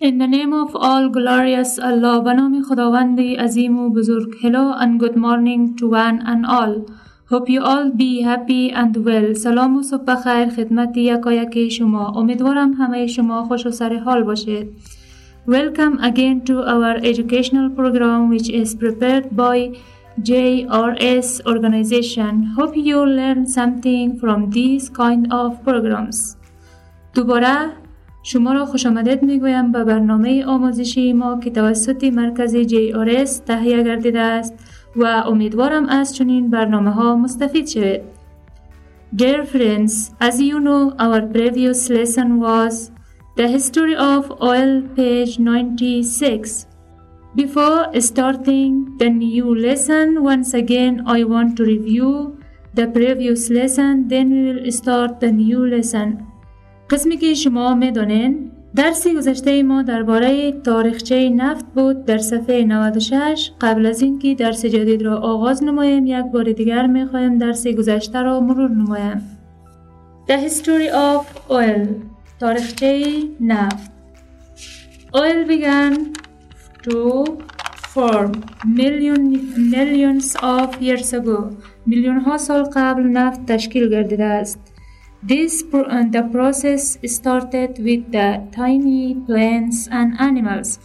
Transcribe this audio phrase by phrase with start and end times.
[0.00, 5.00] In the name of all glorious Allah به نام خداوند عظیم و بزرگ Hello and
[5.00, 6.74] good morning to one and all
[7.30, 12.72] Hope you all be happy and well سلام و صبح بخیر خدمت یکایک شما امیدوارم
[12.72, 14.68] همه شما خوش و سر حال باشید
[15.46, 19.56] Welcome again to our educational program which is prepared by
[20.20, 22.42] JRS organization.
[22.56, 26.36] Hope you learn something from these kind of programs.
[27.14, 27.81] دوباره
[28.23, 34.19] شما را خوش آمدید می‌گویم به برنامه آموزشی ما که توسط مرکز JRS تهیه گردیده
[34.19, 34.53] است
[34.95, 38.01] و امیدوارم از چنین برنامه ها مستفید شوید.
[39.15, 42.75] Dear friends, as you know, our previous lesson was
[43.37, 46.65] the history of oil, page 96.
[47.35, 52.37] Before starting the new lesson, once again I want to review
[52.73, 56.32] the previous lesson, then we will start the new lesson.
[56.89, 63.85] قسمی که شما می‌دانین درسی گذشته ما درباره تاریخچه نفت بود در صفحه 96 قبل
[63.85, 68.69] از اینکه درس جدید را آغاز نمایم یک بار دیگر می‌خوایم درس گذشته را مرور
[68.69, 69.21] نمایم.
[70.27, 71.87] The History of Oil
[72.39, 73.03] تاریخچه
[73.41, 73.91] نفت.
[75.13, 75.93] Oil began
[76.83, 76.99] to
[77.93, 78.31] form
[78.79, 79.23] million,
[79.73, 81.53] millions of years ago.
[81.85, 84.72] میلیون ها سال قبل نفت تشکیل گردیده است.
[85.22, 90.78] This uh, the process started with the tiny plants and animals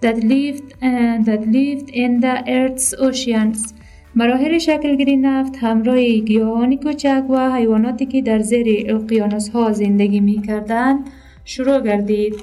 [0.00, 3.74] that lived uh, that lived in the earth's oceans.
[4.14, 10.42] مراحل شکلگیری نفت همراه گیاهانی کوچک و حیواناتی که در زیر اقیانوس ها زندگی می
[10.42, 11.04] کردن
[11.44, 12.34] شروع گردید.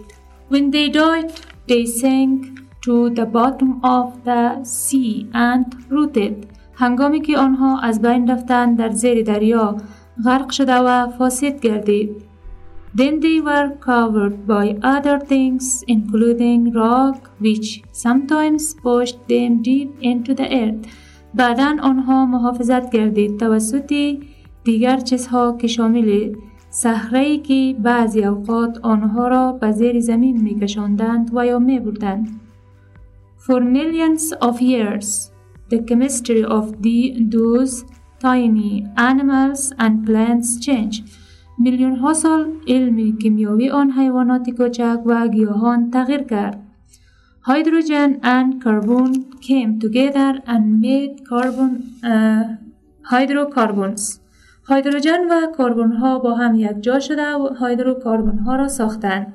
[0.52, 1.32] When they died,
[1.68, 6.48] they sank to the bottom of the sea and rooted.
[6.74, 9.78] هنگامی که آنها از بین رفتند در زیر دریا
[10.25, 12.11] غرق شده و فاسد گردید.
[12.97, 20.35] Then they were covered by other things including rock which sometimes pushed them deep into
[20.35, 20.87] the earth.
[21.35, 24.17] بعدا آنها محافظت گردید توسط
[24.65, 26.35] دیگر چیزها که شامل
[26.71, 32.41] صخره که بعضی اوقات آنها را به زیر زمین می کشاندند و یا می بردند.
[33.39, 35.31] For millions of years,
[35.71, 36.99] the chemistry of the,
[37.35, 37.85] those
[38.25, 41.03] تاینی انیملز ان پلنتس چینج
[41.59, 46.63] میلیون ها سال علم کیمیاوی آن حیوانات کوچک و گیاهان تغییر کرد
[47.47, 51.73] هیدروژن اند کربن کیم توگیدر اند میت کربن
[53.11, 54.19] هیدرو کاربونز
[54.69, 59.33] هیدروژن و کربن ها با هم یک جا شده و هیدرو کربن ها را ساختند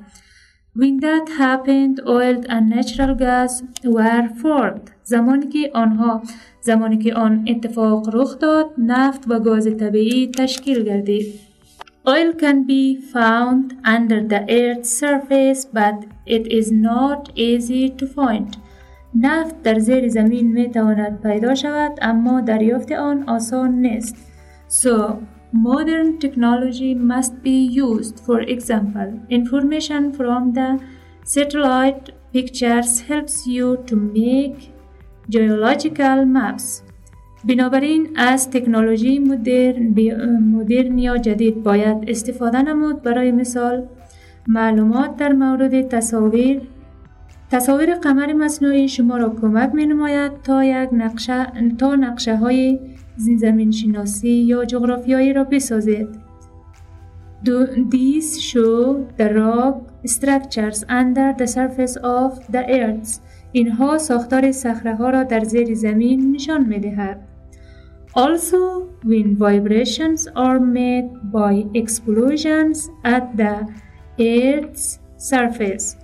[0.78, 4.90] When that happened, oil and natural gas were formed.
[5.04, 6.22] زمانی که آنها
[6.60, 11.26] زمانی که آن اتفاق رخ داد نفت و گاز طبیعی تشکیل گردید
[12.06, 18.56] Oil can be found under the earth's surface but it is not easy to find.
[19.14, 24.16] نفت در زیر زمین می تواند پیدا شود اما دریافت آن آسان نیست.
[24.68, 24.92] So,
[25.52, 28.20] modern technology must be used.
[28.26, 30.80] For example, information from the
[31.24, 34.58] satellite pictures helps you to make
[35.30, 36.82] geological maps.
[37.44, 43.02] بنابراین از تکنولوژی مدرن یا جدید باید استفاده نمود.
[43.02, 43.86] برای مثال
[44.46, 46.60] معلومات در مورد تصاویر.
[47.50, 51.46] تصاویر قمر مصنوعی شما را کمک می نماید تا یک نقشه
[51.78, 52.80] تا نقشه های
[53.16, 56.08] زمین شناسی یا جغرافیایی را بسازید.
[57.44, 63.12] These show the rock structures under the surface of the earth.
[63.52, 67.20] اینها ساختار صخره ها را در زیر زمین نشان می دهد.
[68.16, 73.54] Also, when vibrations are made by explosions at the
[74.18, 75.96] Earth's surface,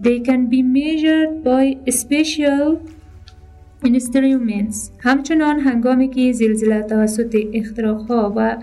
[0.00, 2.78] they can be measured by special
[3.84, 4.90] instruments.
[5.00, 8.56] همچنان هنگامی که زلزله توسط اختراقها و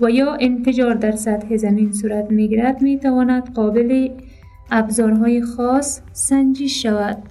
[0.00, 4.08] و یا انفجار در سطح زمین صورت می‌گیرد می تواند قابل
[4.70, 7.22] ابزارهای خاص سنجش شود.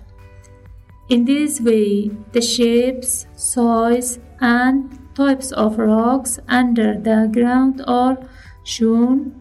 [1.09, 8.17] In this way, the shapes, size, and types of rocks under the ground are
[8.65, 9.35] shown.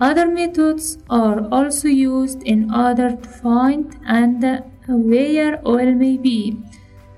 [0.00, 4.42] Other methods are also used in order to find and
[4.88, 6.56] where oil may be.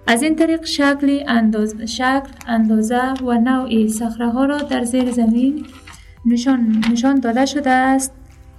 [0.07, 1.75] از این طریق شکل انداز...
[1.81, 5.67] شکل اندازه و نوع صخره ها را در زیر زمین
[6.27, 8.13] نشان, نشان داده شده است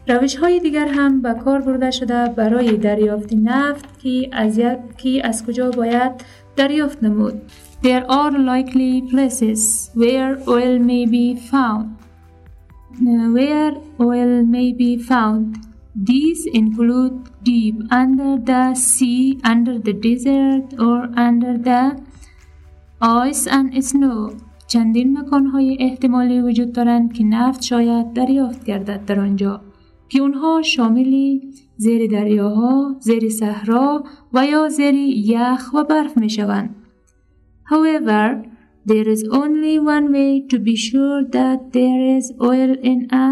[0.09, 4.61] روش های دیگر هم به کار برده شده برای دریافت نفت که از,
[4.97, 6.13] کی از کجا باید
[6.57, 7.35] دریافت نمود.
[7.83, 11.87] There are likely places where oil may be found.
[13.37, 15.47] Where oil may be found.
[16.11, 21.83] These include deep under the sea, under the desert or under the
[23.01, 24.33] ice and snow.
[24.67, 29.61] چندین مکانهای احتمالی وجود دارند که نفت شاید دریافت گردد در آنجا
[30.09, 31.41] که اونها شامل
[31.77, 36.75] زیر دریاها، زیر صحرا و یا زیر یخ و برف می شوند.
[37.71, 38.45] However,
[38.89, 43.29] there is only one way to be sure that there is oil in a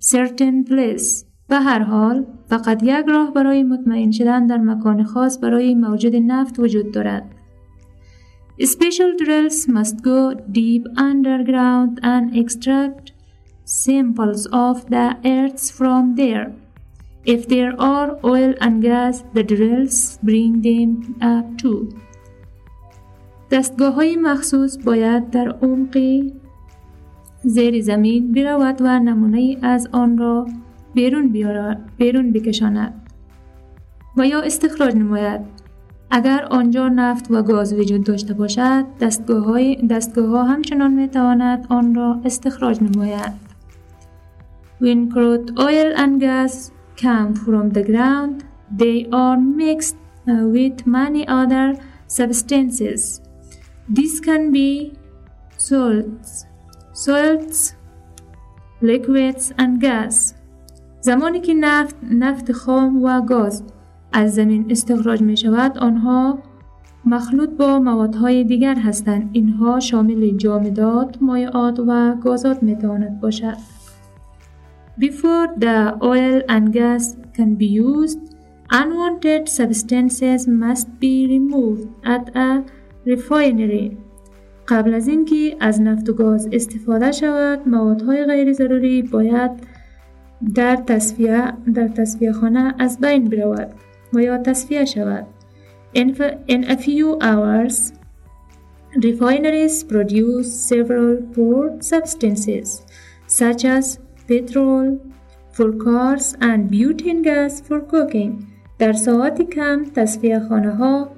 [0.00, 1.24] certain place.
[1.48, 6.58] به هر حال فقط یک راه برای مطمئن شدن در مکان خاص برای موجود نفت
[6.58, 7.34] وجود دارد.
[8.60, 13.07] Special drills must go deep underground and extract
[13.68, 16.52] samples of the earth from there.
[17.26, 21.88] If there are oil and gas, the drills bring them up too.
[23.50, 26.32] دستگاه های مخصوص باید در عمقی
[27.42, 30.46] زیر زمین برود و نمونه از آن را
[30.94, 31.28] بیرون,
[31.98, 32.94] بیرون بکشاند
[34.16, 35.40] و یا استخراج نماید
[36.10, 41.66] اگر آنجا نفت و گاز وجود داشته باشد دستگاه, های دستگاه ها همچنان می تواند
[41.68, 43.47] آن را استخراج نماید
[44.78, 49.96] When crude oil and gas come from the ground, they are mixed
[50.28, 51.74] uh, with many other
[52.06, 53.20] substances.
[53.88, 54.92] This can be
[55.56, 56.46] salts,
[56.92, 57.74] salts,
[58.80, 60.34] liquids and gas.
[61.00, 63.62] زمانی که نفت، نفت خام و گاز
[64.12, 66.38] از زمین استخراج می شود آنها
[67.04, 73.77] مخلوط با موادهای دیگر هستند اینها شامل جامدات، مایعات و گازات می تواند باشد
[74.97, 78.19] Before the oil and gas can be used,
[78.69, 82.63] unwanted substances must be removed at a
[83.05, 83.97] refinery.
[84.67, 89.51] قبل از اینکه از نفت و گاز استفاده شود موادهای غیر ضروری باید
[90.55, 93.73] در تصفیه در تصفیه خانه از بین برود
[94.13, 95.25] و یا تصفیه شود
[95.95, 96.09] in,
[96.47, 97.93] in a few hours
[99.03, 102.81] refineries produce several poor substances
[103.27, 104.86] such as petrol
[105.54, 108.32] for cars and butane gas for cooking
[108.78, 111.08] در ساعت کم تصفیه خانه ها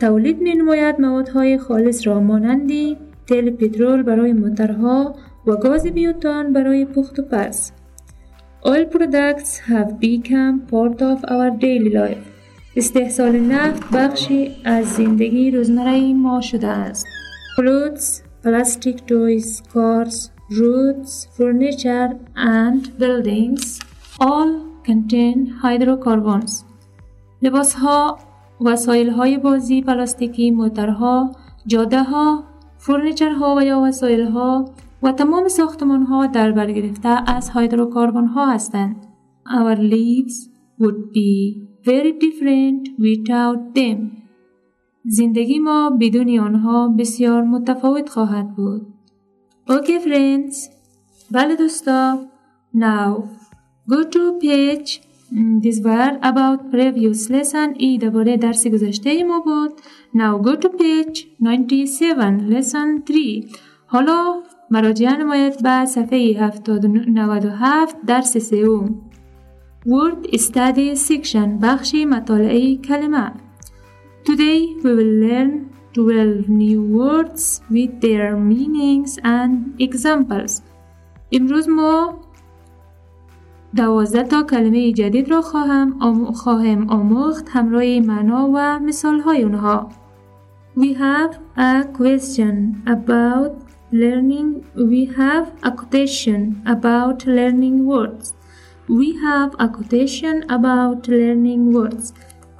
[0.00, 2.96] تولید می نماید موادهای خالص را مانندی
[3.26, 5.14] تل پترول برای موترها
[5.46, 7.70] و گاز بیوتان برای پخت و پز.
[8.64, 12.24] Oil products have become part of our daily life.
[12.76, 17.06] استحصال نفت بخشی از زندگی روزمره ما شده است.
[17.58, 23.80] Clothes, plastic toys, cars, roads, furniture and buildings
[24.20, 24.50] all
[24.84, 26.64] contain hydrocarbons.
[27.42, 28.18] لباس ها،
[28.60, 31.36] وسایل های بازی پلاستیکی، موترها،
[31.66, 32.44] جاده ها،
[32.78, 34.64] فرنیچر ها و یا وسایل ها
[35.02, 38.96] و تمام ساختمان ها در بر گرفته از هایدروکاربن ها هستند.
[39.46, 40.48] Our lives
[40.80, 41.32] would be
[41.84, 43.98] very different without them.
[45.04, 48.97] زندگی ما بدون آنها بسیار متفاوت خواهد بود.
[49.70, 50.70] Okay friends,
[51.30, 52.28] بله دوستا
[52.74, 53.28] Now,
[53.90, 55.02] go to page
[55.64, 59.72] This were about previous lesson ای درباره درس گذشته ما بود
[60.14, 63.48] Now go to page 97 lesson 3
[63.86, 69.10] حالا مراجعه نماید به صفحه 797 درس سوم
[69.86, 73.32] Word Study Section بخش مطالعه کلمه
[74.24, 80.61] Today we will learn 12 new words with their meanings and examples.
[81.31, 82.13] امروز ما
[83.75, 89.89] دوازده تا کلمه جدید را خواهم, آم خواهم آموخت همراه معنا و مثال های اونها.
[90.75, 93.51] We have a question about
[93.91, 94.65] learning.
[94.75, 98.33] We have a quotation about learning words.
[98.89, 102.13] We have a quotation about learning words.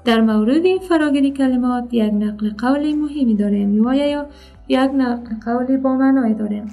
[0.04, 4.26] در مورد فراگیری کلمات یک نقل قول مهمی داریم و یا
[4.68, 6.66] یک نقل قولی با معنای داریم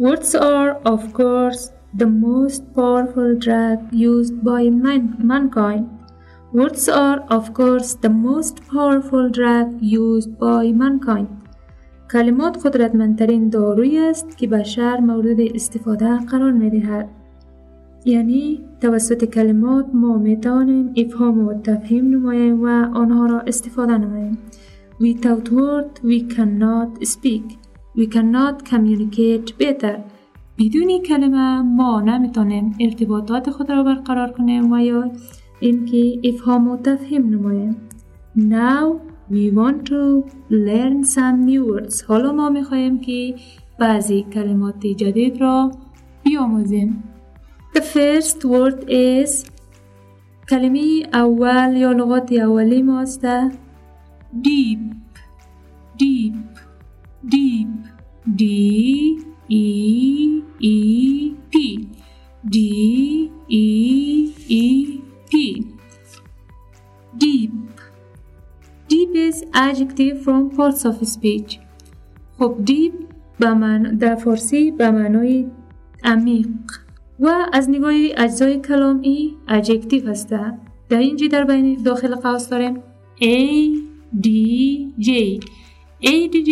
[0.00, 4.62] Words are of course the most powerful drug used by
[5.32, 5.84] mankind.
[6.52, 11.28] Words are of course the most powerful drug used by mankind.
[12.12, 17.17] کلمات قدرتمندترین دارویی است که بشر مورد استفاده قرار می دهد.
[18.08, 24.38] یعنی توسط کلمات ما می توانیم افهام و تفهیم نماییم و آنها را استفاده نماییم.
[25.02, 27.46] Without word we cannot speak.
[27.98, 29.96] We cannot communicate better.
[30.58, 35.10] بدون کلمه ما نمی‌تونیم ارتباطات خود را برقرار کنیم و یا
[35.60, 37.76] اینکه افهام و تفهیم نماییم.
[38.36, 38.84] Now
[39.32, 42.04] we want to learn some new words.
[42.04, 43.34] حالا ما می‌خواهیم که
[43.78, 45.70] بعضی کلمات جدید را
[46.24, 47.02] بیاموزیم.
[47.73, 49.45] The first word is
[50.49, 53.25] کلمه اول یا لغات اولی ما است
[54.41, 54.79] دیپ
[55.97, 56.33] دیپ
[57.31, 57.69] دیپ
[58.37, 61.87] دی ای ای پی
[62.51, 65.73] دی ای ای پی
[67.19, 67.51] deep
[68.89, 71.59] deep is adjective from parts of speech
[72.39, 72.93] خب deep
[73.39, 75.45] به من در فارسی به معنای
[76.03, 76.47] عمیق
[77.20, 80.34] و از نگاه اجزای کلام ای adjective است
[80.88, 82.82] در اینجا در بین داخل قوس داریم
[83.20, 83.38] A
[84.22, 84.28] D
[85.00, 85.10] J.
[86.02, 86.50] A D J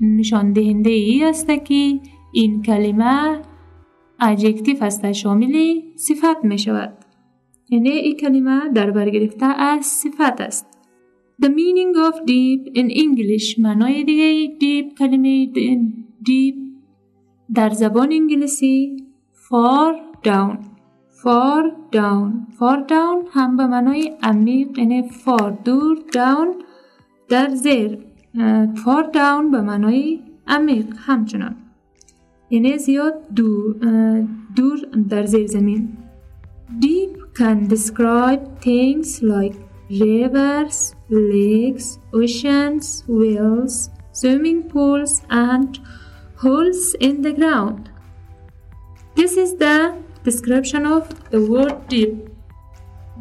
[0.00, 2.00] نشان دهنده ای است که
[2.32, 3.42] این کلمه
[4.22, 6.92] adjective است شامل صفت می شود
[7.70, 10.66] یعنی این کلمه در برگرفته از صفت است.
[11.42, 15.52] The meaning of deep in English معنای دیگه deep کلمه
[16.24, 16.54] deep
[17.54, 19.01] در زبان انگلیسی
[19.51, 20.57] far down
[21.23, 26.63] far down far down هم به معنای عمیق یعنی far دور down
[27.29, 27.97] در زیر
[28.75, 31.55] far down به معنای عمیق همچنان
[32.49, 33.75] یعنی زیاد دور,
[34.55, 34.77] دور
[35.09, 35.97] در زیر زمین
[36.81, 39.55] deep can describe things like
[39.89, 45.79] rivers, lakes, oceans, wells, swimming pools, and
[46.35, 47.89] holes in the ground.
[49.15, 52.29] This is the description of the word deep.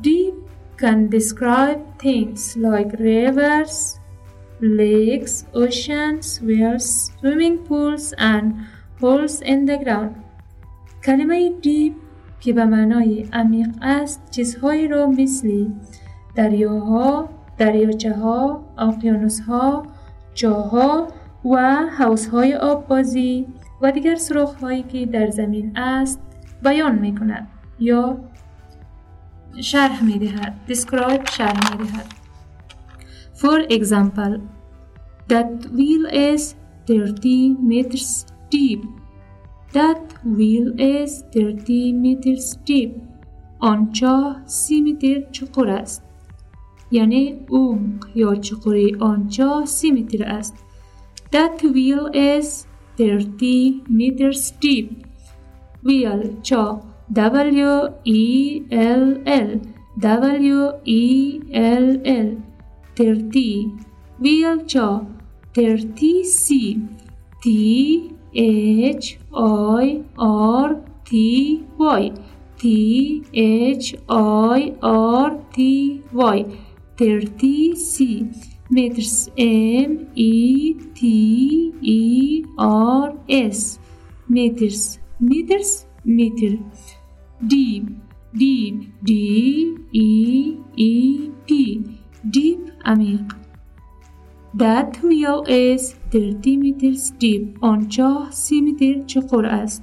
[0.00, 0.35] Deep
[0.76, 3.99] can describe things like rivers,
[4.61, 8.66] lakes, oceans, wells, swimming pools, and
[9.00, 10.14] holes in the ground.
[11.04, 11.92] کلمه deep
[12.40, 15.66] که به معنای عمیق است چیزهایی را مثل
[16.35, 19.87] دریاها، دریاچه ها، آقیانوس ها،
[20.35, 21.08] جاها
[21.44, 23.46] و حوض های آب بازی
[23.81, 26.21] و دیگر سراخ هایی که در زمین است
[26.63, 27.47] بیان می کند
[27.79, 28.17] یا
[29.61, 32.05] شرح می دهد describe شرح می دهد
[33.33, 34.33] For example
[35.29, 36.55] that wheel is
[36.88, 38.81] 30 meters deep
[39.73, 42.91] That wheel is 30 meters deep.
[43.59, 46.03] آن چاه سی متر چقور است.
[46.91, 50.55] یعنی عمق یا چقوری آن چاه سی متر است.
[51.31, 52.65] That wheel is
[52.98, 55.05] 30 meters deep.
[55.83, 59.62] Wheel chalk W E L L
[60.00, 62.38] W E L L
[62.95, 63.71] 30
[64.19, 65.05] Wheel chalk
[65.53, 66.79] 30 C.
[67.41, 72.12] T h o r t y.
[72.57, 76.45] T h o r t y.
[76.98, 83.78] 30 C meters M E T E R S
[84.28, 86.52] meters meters meter
[87.46, 87.85] deep
[88.35, 90.11] deep D E
[90.76, 91.50] E P
[92.30, 93.46] deep عميق
[94.61, 97.58] That wheel is 30 meters deep.
[97.61, 99.82] آنچاه سی متر چقور است.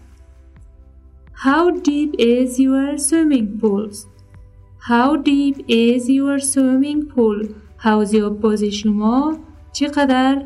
[1.44, 3.90] How deep is your swimming pool?
[4.90, 7.40] How deep is your swimming pool?
[7.79, 9.39] حوض باز شما
[9.73, 10.45] چقدر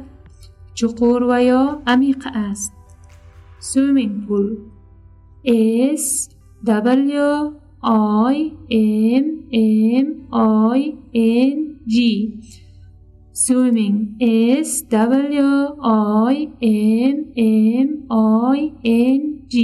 [0.74, 2.72] چقور و یا عمیق است.
[3.60, 4.48] Swimming pool
[5.46, 6.04] S
[6.64, 8.36] W I
[8.70, 10.80] M M I
[11.14, 11.58] N
[11.92, 11.94] G
[13.44, 15.50] Swimming S W
[16.32, 17.88] I M M
[18.56, 19.20] I N
[19.52, 19.54] G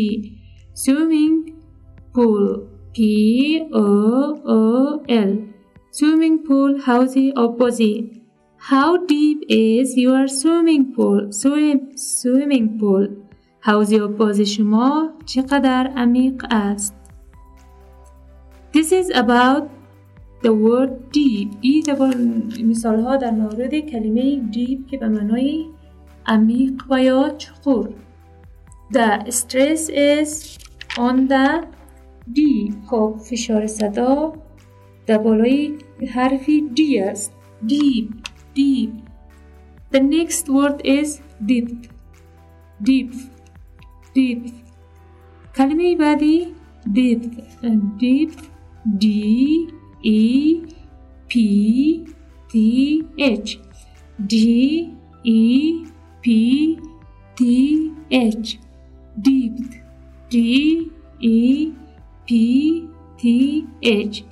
[0.75, 1.39] Swimming
[2.15, 2.47] pool
[2.95, 2.99] P
[3.73, 3.87] O
[4.59, 5.48] O L
[5.99, 8.11] Swimming pool حوضی آبازی
[8.71, 11.33] How deep is your swimming pool?
[11.33, 13.09] Swim, swimming pool
[13.61, 16.95] حوضی آبازی شما چقدر عمیق است؟
[18.73, 19.63] This is about
[20.43, 25.67] The word deep این مثال ها در مورد کلمه deep که به معنای
[26.27, 27.89] عمیق و یا چخور
[28.93, 30.59] The stress is
[30.97, 31.67] on the
[32.35, 32.41] D
[32.87, 34.33] خب فشار صدا
[35.07, 35.79] در بالای
[36.15, 37.31] harfi dias
[37.67, 38.93] deep deep
[39.91, 41.95] the next word is depth
[42.81, 43.13] Deep.
[44.15, 44.55] Deep.
[45.53, 46.35] kalimeyi badi
[46.97, 47.59] depth
[48.03, 48.33] Deep.
[48.99, 49.07] d
[50.03, 50.21] e
[51.29, 52.07] p
[52.51, 53.59] t h
[54.31, 54.35] d
[55.25, 55.41] e
[56.23, 56.27] p
[57.37, 57.41] t
[58.11, 58.59] h
[59.27, 59.75] depth
[60.31, 60.37] d
[61.21, 61.73] e
[62.27, 62.31] p
[63.19, 64.25] t h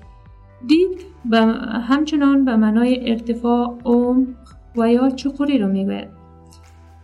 [0.71, 1.37] depth و
[1.81, 4.27] همچنان به معنای ارتفاع عمق
[4.77, 6.09] و یا چقوری رو می‌گوید.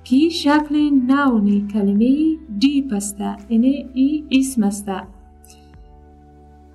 [0.04, 3.20] که شکل نونی کلمه دیپ است.
[3.48, 4.88] یعنی ای اسم است.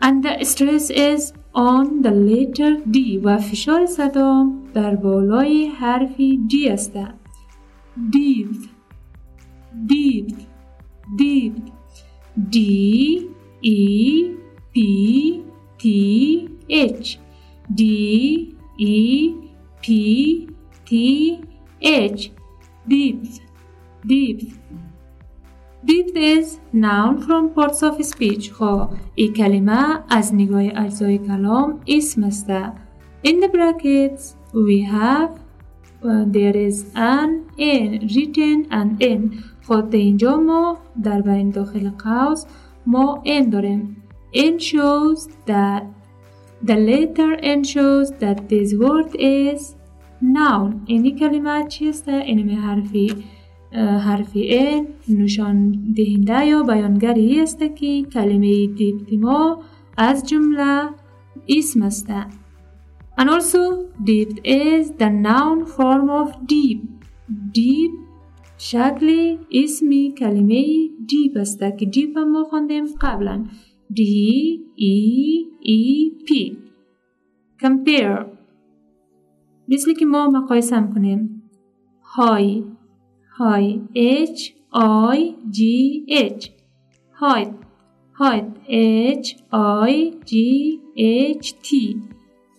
[0.01, 6.72] And the stress is on the letter D و فشار صدام در بالای حرفی D
[6.72, 6.94] است.
[8.12, 8.56] Deep.
[9.89, 10.34] Deep.
[11.20, 11.54] Deep.
[12.51, 12.58] D
[13.63, 13.80] E
[14.74, 14.77] P
[15.82, 15.86] T
[16.70, 17.18] H.
[17.75, 19.35] D E
[19.83, 20.49] P
[20.85, 20.92] T
[21.81, 22.33] H
[22.88, 23.25] deep
[24.07, 24.40] deep
[25.85, 32.25] Deep is noun from parts of speech خب این کلمه از نگاه اجزای کلام اسم
[32.25, 32.50] است
[33.25, 35.31] In the brackets we have
[36.04, 42.45] uh, there is an in written and in خب اینجا ما در بین داخل قوس
[42.87, 43.97] ما in داریم
[44.35, 45.83] in shows that
[46.62, 49.76] the letter n shows that this word is
[50.21, 53.25] noun این کلمه چیست؟ این حرفی
[54.07, 59.09] حرف ان نشان دهنده یا بیانگری است که کلمه دیپت
[59.97, 60.88] از جمله
[61.49, 62.09] اسم است.
[63.19, 63.62] And also
[64.04, 66.81] deep is the noun form of deep.
[67.52, 67.92] Deep
[68.59, 70.64] شکل اسمی کلمه
[71.09, 73.45] دیپ است که دیپ ما خوندیم قبلا
[73.94, 74.01] D
[74.77, 74.96] E
[75.62, 76.58] E P.
[77.62, 78.25] Compare.
[79.67, 81.44] مثل که ما مقایسه کنیم
[82.03, 82.63] های
[83.38, 83.82] های
[84.25, 84.39] H
[84.74, 85.20] I
[85.51, 85.60] G
[86.10, 86.50] H.
[87.22, 87.53] Height
[88.20, 89.27] height H
[89.88, 90.34] I G
[91.41, 91.98] H T.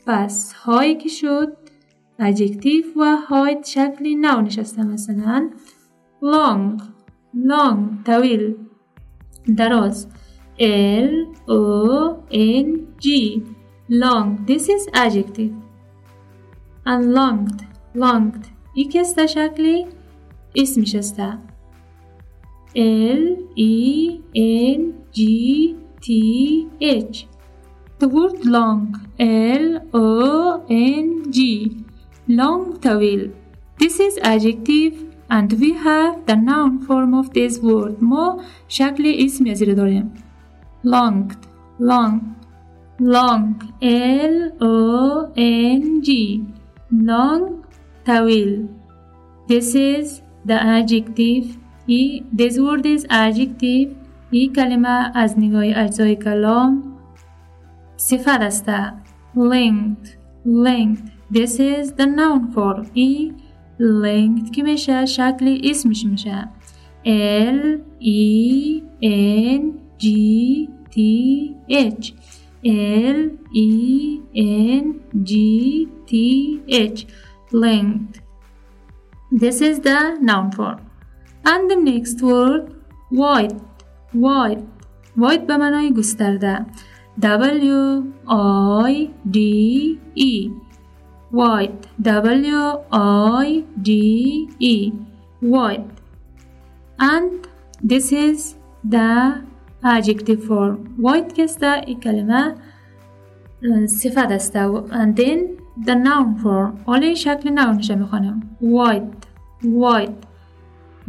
[0.07, 1.57] پس های که شد
[2.21, 5.51] adjective و height شکلی نو نشسته مثلا
[6.23, 6.83] long.
[7.35, 8.05] Long.
[8.07, 8.57] طویل
[9.57, 10.07] دراز
[10.60, 13.44] L O N G
[13.90, 15.54] long this is adjective
[16.86, 17.60] and longed
[17.96, 18.46] longed
[18.76, 19.86] یکی است شکلی
[20.56, 21.20] اسمش است
[22.76, 23.24] L
[23.56, 27.28] E N G T H
[28.00, 28.82] The word long
[29.20, 31.38] L O N G
[32.28, 33.32] long طويل
[33.80, 34.96] This is adjective
[35.30, 38.38] and we have the noun form of this word ما
[38.68, 40.14] شکل اسمی زیر داریم
[40.84, 41.32] long
[41.80, 42.20] long
[43.00, 46.42] long L O N G
[46.92, 47.44] long
[48.06, 48.68] طويل
[49.48, 53.96] This is the adjective ای this word is adjective
[54.32, 56.84] ای کلمه از نگاه اجزای کلام
[57.98, 58.70] صفت است
[59.36, 60.08] linked
[60.46, 63.34] linked this is the noun form ای
[63.80, 66.50] linked که میشه شکل اسمش میشه
[67.06, 69.62] L E N
[69.98, 72.14] G T H
[72.66, 77.08] L E N G T H
[77.52, 78.22] linked
[79.32, 80.80] this is the noun form
[81.46, 82.74] and the next word
[83.10, 83.60] white
[84.14, 84.64] white
[85.16, 86.66] white به معنای گسترده
[87.20, 88.04] W
[88.90, 89.38] I D
[90.16, 90.50] E
[91.32, 92.62] white W
[92.92, 93.90] I D
[94.60, 94.92] E
[95.42, 95.94] white
[97.00, 97.48] and
[97.92, 99.44] this is the
[99.85, 102.55] adjective form white این کلمه
[103.87, 104.59] صفت است
[104.91, 105.39] and then
[105.87, 109.27] the noun form حالا شکل ناونش می‌خوانم white
[109.65, 110.29] white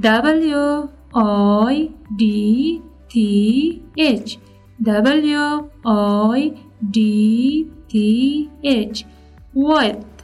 [0.01, 4.37] W I D T H.
[4.81, 6.53] W I
[6.91, 9.05] D T H.
[9.55, 10.23] White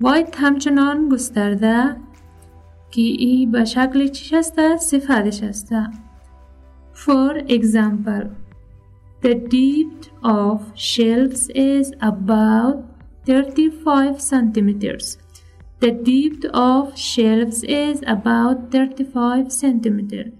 [0.00, 1.96] white همچنان گسترده
[2.90, 5.72] که ای به شکل چیش است صفتش است
[6.99, 8.31] For example
[9.25, 12.83] The depth of shelves is about
[13.25, 15.17] 35 centimeters.
[15.79, 20.31] The depth of shelves is about 35 centimeter.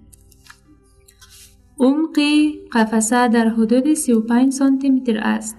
[1.80, 2.18] عمق
[2.72, 5.56] قفسه در حدود 35 سانتی است.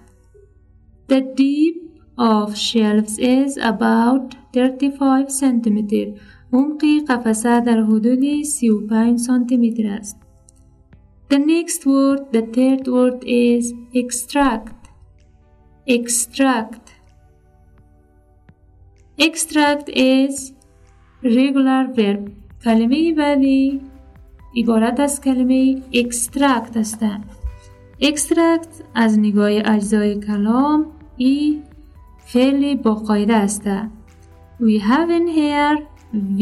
[1.10, 6.19] The depth of shelves is about 35 centimeter.
[6.53, 10.20] عمق قفسه در حدود 35 سانتی است.
[11.31, 14.79] The next word, the third word is extract.
[15.97, 16.86] Extract.
[19.27, 20.33] Extract is
[21.23, 22.31] regular verb.
[22.63, 23.81] کلمه بعدی
[24.57, 27.25] عبارت از کلمه extract هستند.
[28.01, 30.86] extract از نگاه اجزای کلام
[31.17, 31.62] ای
[32.25, 33.69] فعل با قاعده است.
[34.60, 35.77] We have in here
[36.38, 36.41] V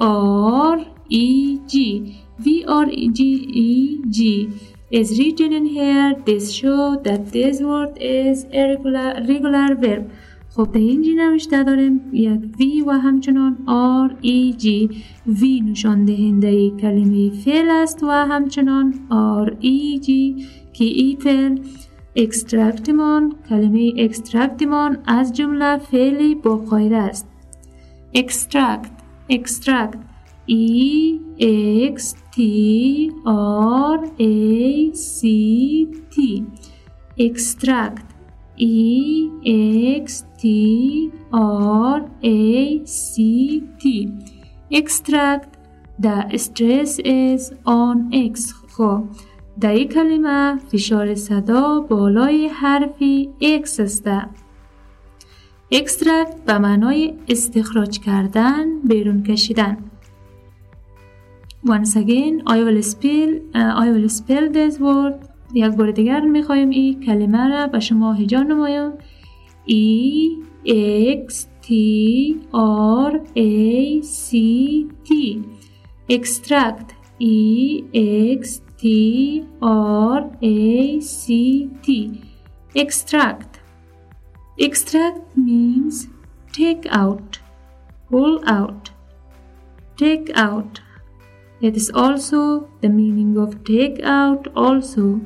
[0.00, 0.78] R
[1.11, 2.23] E G.
[2.39, 3.23] V R E G
[3.63, 4.49] E G.
[4.89, 6.15] Is written in here.
[6.25, 10.11] This show that this word is a regular regular verb.
[10.55, 14.89] خب در اینجا نوشته داریم یک وی و همچنان آر ای جی
[15.27, 21.59] وی نشان دهنده کلمه فعل است و همچنان آر ای جی که ای فعل؟
[22.15, 27.27] اکسترکتمان کلمه اکسترکتمان از جمله فعلی با قاعده است.
[28.13, 28.91] اکسترکت
[29.29, 30.10] اکسترکت
[30.47, 36.45] E X T R A C T.
[37.17, 38.05] Extract.
[38.57, 39.29] E
[40.03, 44.09] X T R A C T.
[44.71, 45.57] Extract.
[45.99, 48.53] The stress is on X.
[48.77, 49.03] خب
[49.59, 54.07] در این کلمه فشار صدا بالای حرفی X است
[55.71, 59.77] اکسترکت به معنای استخراج کردن بیرون کشیدن
[61.64, 65.14] Once again I will spell uh, I will spell this word
[65.54, 68.92] یک بار دیگر میخوایم این کلمه را به شما هجا نمایم
[69.68, 75.42] E X T R A C T
[76.08, 81.86] extract E X T R A C T
[82.74, 83.60] extract
[84.58, 86.08] extract means
[86.52, 87.40] take out
[88.08, 88.90] pull out
[89.96, 90.80] take out
[91.61, 95.21] It is also the meaning of take out also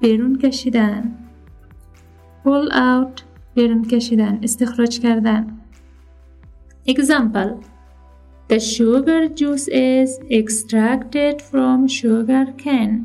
[0.00, 1.14] بیرون کشیدن
[2.44, 3.22] pull out
[3.54, 5.60] بیرون کشیدن استخراج کردن
[6.86, 7.64] Example
[8.48, 12.98] The sugar juice is extracted from sugar cane.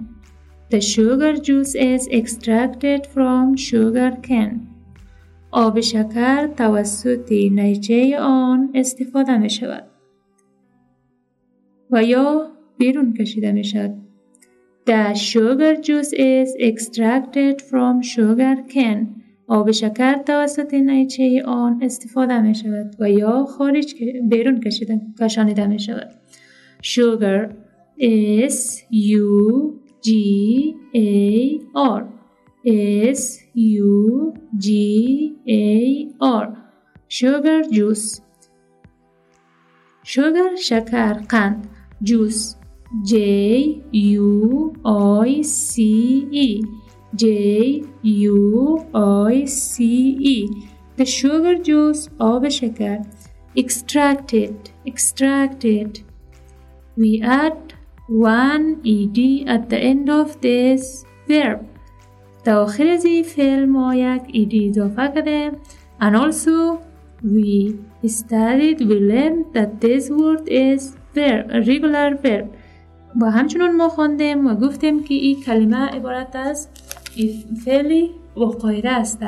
[0.69, 4.59] The sugar juice is extracted from sugar cane.
[5.51, 9.83] آب شکر توسط نیچه آن استفاده می شود.
[11.91, 12.48] و یا
[12.79, 13.93] بیرون کشیده می شد.
[14.87, 19.05] The sugar juice is extracted from sugar cane.
[19.47, 23.95] آب شکر توسط نیچه آن استفاده می شود و یا خارج
[24.29, 26.09] بیرون کشیده کشانیده می شود.
[26.83, 27.49] Sugar
[28.51, 30.09] S U G
[30.95, 32.01] A R
[33.13, 33.21] S
[33.55, 34.67] U G
[35.47, 35.67] A
[36.21, 36.47] R
[37.09, 38.21] Sugar juice
[40.03, 41.67] Sugar شکر قند
[42.03, 42.58] juice
[43.02, 46.62] J U I C E
[47.14, 49.84] J U I C
[50.20, 50.36] E
[50.96, 52.98] The sugar juice آب شکر
[53.56, 54.54] extracted
[54.86, 56.00] extracted
[56.96, 57.74] We add
[58.08, 61.58] one ed at the end of this verb
[62.44, 65.52] تا آخر از این فعل ما یک ed اضافه کرده
[66.00, 66.78] and also
[67.24, 67.74] we
[68.06, 72.46] studied we learned that this word is verb regular verb
[73.21, 76.67] و همچنان ما خواندیم و گفتیم که این کلمه عبارت از
[77.65, 79.19] فعلی و قاعده است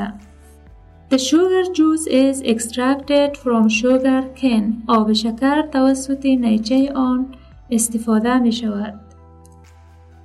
[1.12, 4.84] The sugar juice is extracted from sugar cane.
[4.88, 7.26] آب شکر توسط نیچه آن
[7.72, 8.94] استفاده می شود.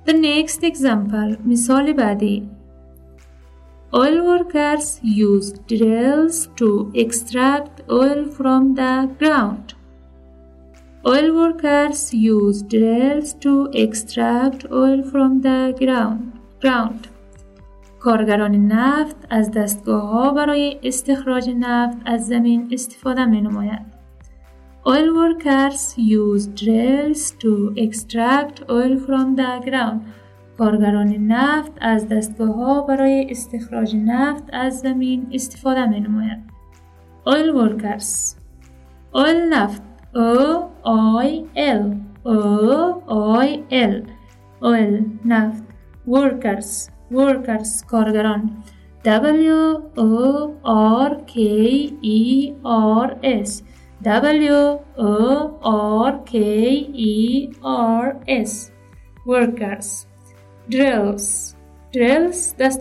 [0.07, 2.49] The next example مثال بعدی
[3.93, 9.76] Oil workers use drills to extract oil from the ground.
[11.05, 17.07] Oil workers use drills to extract oil from the ground.
[17.99, 23.81] کارگران نفت از دستگاه ها برای استخراج نفت از زمین استفاده می نماید.
[24.85, 29.99] Oil workers use drills to extract oil from the ground.
[30.57, 36.39] کارگران نفت از دستگاه ها برای استخراج نفت از زمین استفاده می نماید.
[37.25, 38.35] Oil workers
[39.13, 39.86] Oil نفت
[40.17, 41.81] O-I-L,
[42.25, 44.01] O-I-L,
[44.63, 45.63] oil, naft,
[46.07, 48.63] workers, workers, korgaron,
[49.03, 49.93] W-O-R-K-E-R-S,
[54.01, 55.11] W-O-R-K-E-R-S,
[59.25, 60.07] workers.
[60.69, 61.55] Drills,
[61.93, 62.77] drills, let's.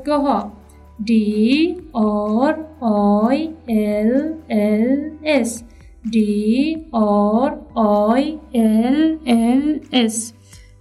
[1.05, 5.63] D R I L L S
[6.11, 7.67] D or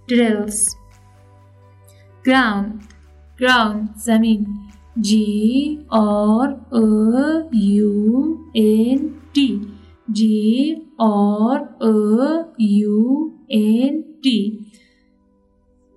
[0.08, 0.76] drills.
[2.24, 2.82] Ground.
[3.38, 3.90] Ground.
[3.96, 4.46] Zamin
[5.00, 6.58] G or
[10.98, 12.48] or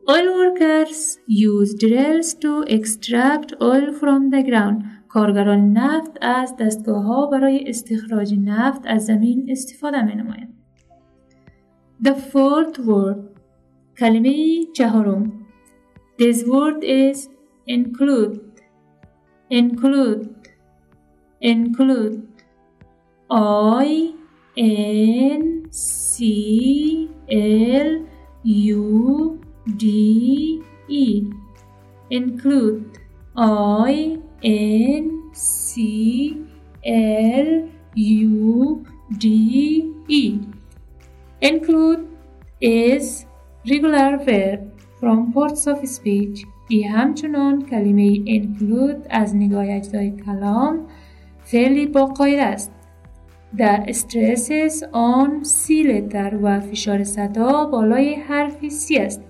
[0.10, 4.98] Oil workers use drills to extract oil from the ground.
[5.10, 10.54] کارگران نفت از دستگاه ها برای استخراج نفت از زمین استفاده می نمایند.
[12.04, 13.39] The fourth word.
[13.98, 15.45] کلمه چهارم.
[16.22, 17.17] This word is
[17.67, 18.39] include.
[19.52, 20.30] Include.
[21.41, 22.17] Include.
[23.32, 24.13] I
[24.58, 27.10] N C
[27.82, 28.06] L
[28.43, 29.39] U
[29.82, 29.86] D
[30.89, 31.24] E.
[32.12, 33.00] Include.
[33.38, 36.37] I N C
[36.85, 38.85] L U
[39.22, 39.24] D
[40.09, 40.24] E
[41.40, 42.00] include
[42.61, 43.27] is
[43.70, 44.61] regular verb
[45.00, 50.87] from parts of speech ای همچنان کلمه include از نگاه اجزای کلام
[51.44, 52.72] فعلی با قاید است
[53.57, 59.22] The stresses on C letter و فشار صدا بالای حرف C است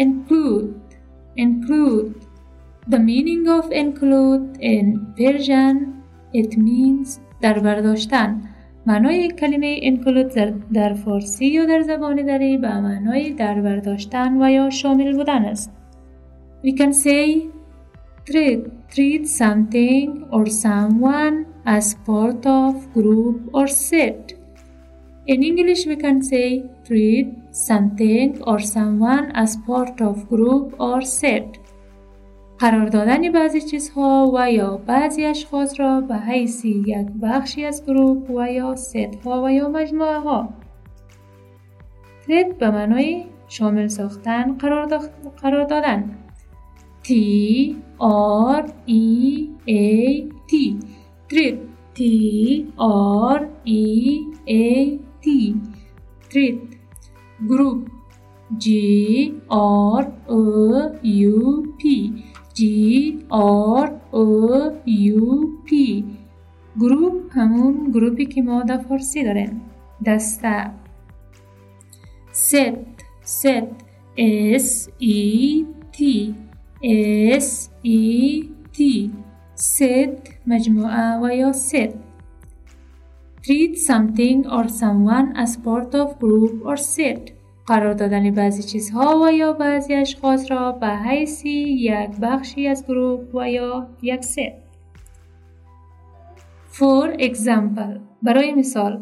[0.00, 0.74] include
[1.38, 2.19] include
[2.90, 4.86] The meaning of include in
[5.18, 5.76] Persian
[6.32, 8.42] it means در برداشتن
[8.86, 10.38] معنای کلمه include
[10.72, 15.72] در فارسی یا در زبان دری به معنای در برداشتن و یا شامل بودن است.
[16.64, 17.48] We can say
[18.26, 18.60] treat,
[18.94, 24.34] treat something or someone as part of group or set.
[25.32, 26.48] In English we can say
[26.86, 27.28] treat
[27.68, 31.48] something or someone as part of group or set.
[32.61, 38.27] قرار دادن بعضی چیزها و یا بعضی اشخاص را به حیث یک بخشی از گروه
[38.29, 38.95] و یا ست
[39.25, 40.49] ها و یا مجموعه ها
[42.27, 44.99] ترید به معنای شامل ساختن قرار,
[45.41, 46.17] قرار دادن.
[47.03, 47.09] T
[48.59, 49.03] R E
[49.67, 50.53] A T.
[51.29, 51.59] ترید
[51.95, 52.01] T
[53.33, 53.85] R E
[54.47, 55.55] A T.
[56.29, 56.61] ترید
[57.49, 57.87] گروپ
[58.59, 58.67] G
[59.97, 60.41] R O
[61.03, 61.83] U P.
[62.60, 62.60] G
[63.80, 64.26] R O
[64.86, 65.22] U
[65.66, 66.04] P
[66.80, 69.60] گروپ همون گروپی که ما در فارسی داریم
[70.06, 70.70] دسته
[72.32, 72.52] ست
[73.22, 73.86] ست
[74.58, 75.98] S E T
[77.40, 79.10] S E T
[79.54, 82.06] ست مجموعه و یا ست
[83.46, 87.22] treat something or someone as part of group or set
[87.67, 93.27] قرار دادن بعضی چیزها و یا بعضی اشخاص را به حیث یک بخشی از گروه
[93.33, 94.51] و یا یک ست.
[96.71, 99.01] For example, برای مثال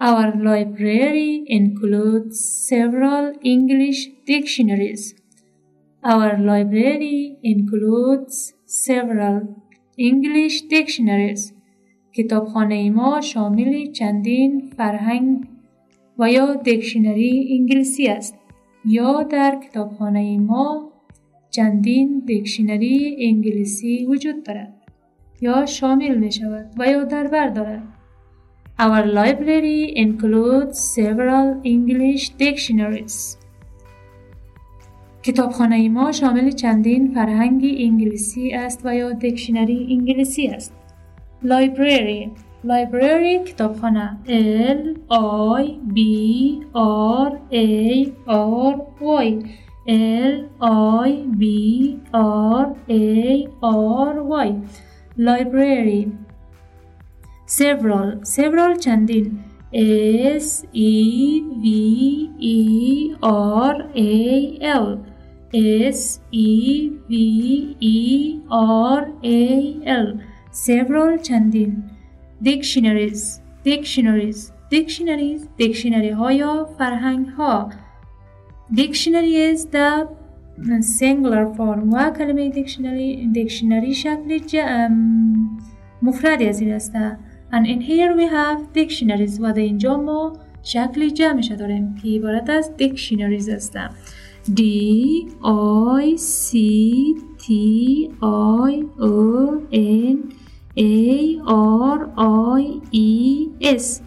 [0.00, 2.36] Our library includes
[2.68, 5.14] several English dictionaries.
[6.04, 9.36] Our library includes several
[9.96, 11.52] English dictionaries.
[12.12, 15.55] کتابخانه ما شامل چندین فرهنگ
[16.18, 18.38] و یا دکشنری انگلیسی است
[18.84, 20.92] یا در کتابخانه ما
[21.50, 24.74] چندین دکشنری انگلیسی وجود دارد
[25.40, 27.82] یا شامل می شود و یا در بر دارد
[28.78, 33.36] Our library includes several English dictionaries.
[35.22, 40.74] کتابخانه ما شامل چندین فرهنگ انگلیسی است و یا دکشنری انگلیسی است.
[41.44, 49.28] Library library kitobxona L I B R A R Y.
[49.88, 54.60] L I B R A R Y.
[55.16, 56.12] Library.
[57.46, 58.24] Several.
[58.24, 65.06] Several chanting S E V E R A L.
[65.54, 70.20] S E V E R A L.
[70.50, 71.95] Several chanting
[72.43, 74.39] dictionaries dictionaries
[74.71, 77.69] dictionaries dictionary ها یا فرهنگ ها
[78.73, 80.07] dictionary is the
[80.99, 84.39] singular form و کلمه dictionary dictionary شکل
[86.01, 86.93] مفردی از این است
[87.51, 92.49] and in here we have dictionaries و در اینجا ما شکل جمعش داریم که عبارت
[92.49, 93.77] از dictionaries است
[94.49, 94.61] D
[95.43, 96.57] I C
[97.43, 97.45] T
[98.21, 99.24] I O
[103.65, 104.01] S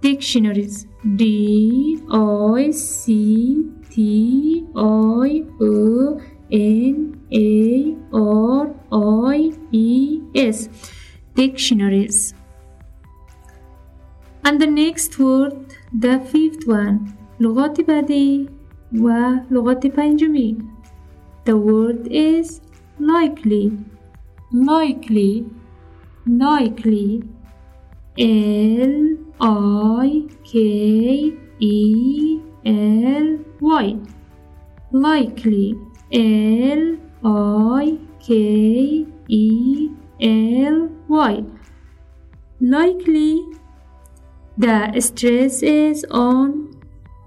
[0.00, 6.96] dictionaries D I C T I O N
[7.32, 10.68] A R I E S
[11.34, 12.34] dictionaries
[14.44, 15.76] and the next word
[16.06, 16.98] the fifth one
[17.40, 18.48] لغات بعدی
[18.92, 19.08] و
[19.50, 20.56] لغات پنجمی
[21.44, 22.60] the word is
[23.00, 23.64] likely
[24.52, 25.44] likely
[26.26, 27.22] likely
[28.18, 33.96] L I K E L Y
[34.92, 35.74] likely
[36.12, 39.88] L I K E
[40.20, 41.44] L Y
[42.60, 43.40] likely
[44.56, 46.70] the stress is on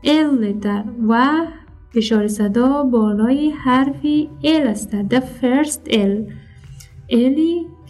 [0.03, 1.45] L letter و
[1.93, 4.01] فشار صدا بالای حرف
[4.43, 6.31] L است the first L
[7.11, 7.39] L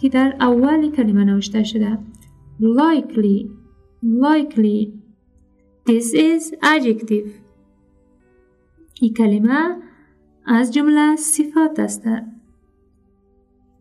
[0.00, 1.98] که در اول کلمه نوشته شده
[2.62, 3.50] likely
[4.02, 4.92] likely
[5.86, 7.28] this is adjective
[9.00, 9.76] این کلمه
[10.46, 12.04] از جمله صفات است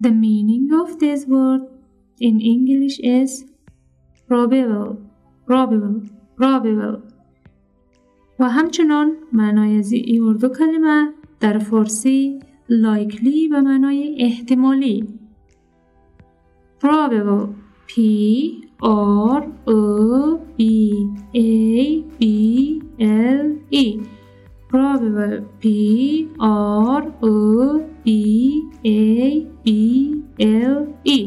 [0.03, 1.63] The meaning of this word
[2.19, 3.45] in English is
[4.29, 4.97] probable,
[5.47, 5.95] probable,
[6.37, 7.01] probable.
[8.39, 15.07] و همچنان معنای از این اردو کلمه در فارسی likely به معنای احتمالی
[16.81, 17.47] probable
[17.89, 17.93] P
[18.81, 20.61] R O B
[21.35, 23.85] A B L E
[24.69, 27.35] probable P R O
[28.03, 28.09] B
[28.85, 31.19] A B L E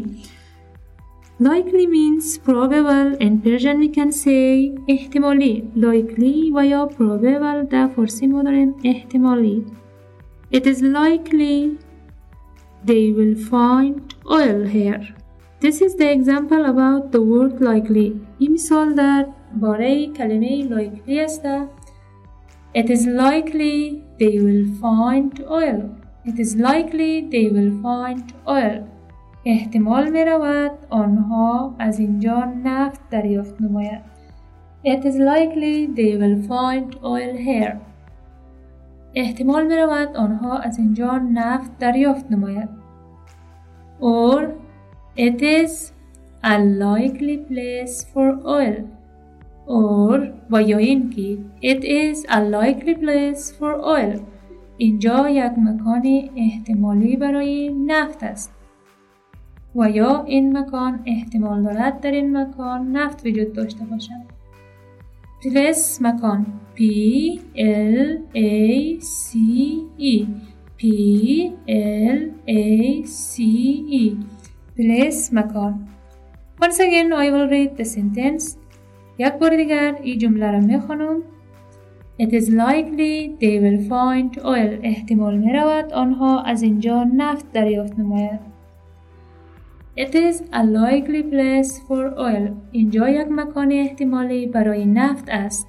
[1.41, 8.27] likely means probable in Persian we can say احتمالی likely و یا probable در فارسی
[8.27, 9.65] ما داریم احتمالی
[10.53, 11.79] It is likely
[12.85, 15.14] they will find oil here.
[15.65, 18.13] This is the example about the word likely.
[18.39, 19.27] این مثال در
[19.61, 21.47] باره کلمه likely است.
[22.75, 25.81] It is likely they will find oil.
[26.25, 28.83] It is likely they will find oil.
[29.45, 34.01] احتمال می رود آنها از اینجا نفت دریافت نماید.
[34.85, 37.77] It is likely they will find oil here.
[39.15, 42.69] احتمال می رود آنها از اینجا نفت دریافت نماید.
[44.01, 44.43] Or
[45.18, 45.92] it is
[46.44, 48.76] a likely place for oil.
[49.68, 54.20] Or و یا اینکه it is a likely place for oil.
[54.78, 58.52] اینجا یک مکان احتمالی برای نفت است.
[59.76, 64.36] و یا این مکان احتمال دارد در این مکان نفت وجود داشته باشد.
[65.44, 69.38] پلس مکان P L A C
[69.98, 70.28] E
[70.78, 70.82] P
[71.68, 73.44] L A C
[74.04, 74.35] E
[74.78, 75.88] پلس مکان
[76.62, 78.58] Once again I will read the sentence
[79.18, 81.22] یک بار دیگر این جمله را می‌خوانم
[82.20, 88.00] It is likely they will find oil احتمال می رود آنها از اینجا نفت دریافت
[88.00, 88.56] نماید
[89.98, 92.52] It is a likely place for oil.
[92.72, 95.68] اینجا یک مکان احتمالی برای نفت است.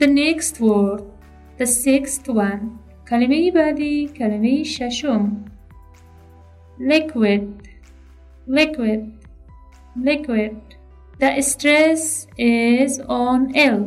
[0.00, 1.02] The next word.
[1.58, 2.60] The sixth one.
[3.10, 5.44] کلمه بعدی کلمه ششم.
[6.79, 7.41] Liquid.
[8.47, 9.01] Liquid.
[9.95, 10.55] Liquid.
[11.19, 13.79] The stress is on L.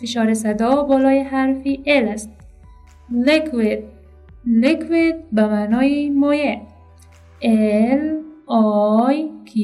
[0.00, 2.30] فشار صدا بالای حرفی L است.
[3.10, 3.82] Liquid.
[4.46, 6.58] Liquid به معنای مایع.
[7.42, 9.56] L I Q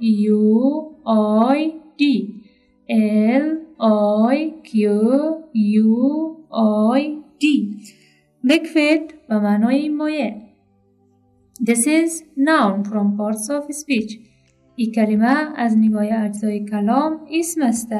[0.00, 1.58] U I
[1.98, 2.02] D
[2.88, 3.46] L
[4.32, 4.74] I Q
[5.54, 5.90] U
[6.98, 7.02] I
[7.40, 7.44] D
[8.44, 10.34] liquid به معنای مایع
[11.66, 14.18] This is noun from parts of speech
[14.76, 17.92] این کلمه از نگاه اجزای کلام اسم است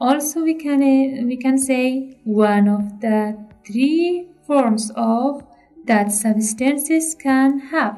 [0.00, 0.80] Also we can,
[1.26, 5.42] we can say one of the three forms of
[5.86, 7.96] that substances can have.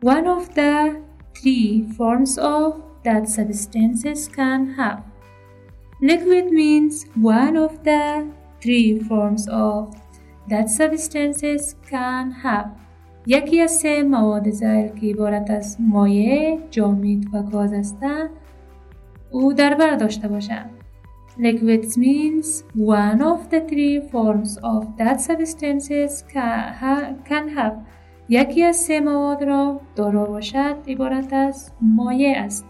[0.00, 1.00] One of the
[1.36, 5.04] three forms of that substances can have.
[6.00, 8.28] Liquid means one of the
[8.60, 9.94] three forms of
[10.49, 12.67] that substances can have.
[13.29, 18.29] یکی از سه مواد زائل که عبارت از مایع، جامد و گاز هستند
[19.31, 20.69] او در بر داشته باشند.
[21.39, 26.23] Liquids means one of the three forms of that substances
[27.29, 27.73] can have
[28.29, 32.65] یکی از سه مواد را دارا باشد عبارت از مایع است.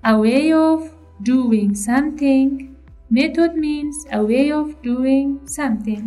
[0.03, 0.79] A way of
[1.23, 2.75] doing something
[3.09, 6.03] method means a way of doing something